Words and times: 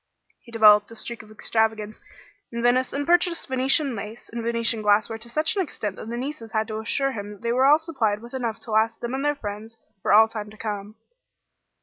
He 0.39 0.51
developed 0.51 0.89
a 0.89 0.95
streak 0.95 1.21
of 1.21 1.29
extravagance 1.29 1.99
in 2.51 2.63
Venice, 2.63 2.91
and 2.91 3.05
purchased 3.05 3.47
Venetian 3.49 3.95
lace 3.95 4.29
and 4.33 4.41
Venetian 4.41 4.81
glassware 4.81 5.19
to 5.19 5.29
such 5.29 5.55
an 5.55 5.61
extent 5.61 5.95
that 5.97 6.07
the 6.09 6.17
nieces 6.17 6.53
had 6.53 6.67
to 6.69 6.79
assure 6.79 7.11
him 7.11 7.39
they 7.41 7.51
were 7.51 7.67
all 7.67 7.77
supplied 7.77 8.19
with 8.23 8.33
enough 8.33 8.59
to 8.61 8.71
last 8.71 8.99
them 9.01 9.13
and 9.13 9.23
their 9.23 9.35
friends 9.35 9.77
for 10.01 10.11
all 10.11 10.27
time 10.27 10.49
to 10.49 10.57
come. 10.57 10.95